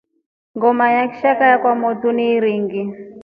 [0.57, 2.93] Ngoma ya kishakaa cha kwa motu ni iringi.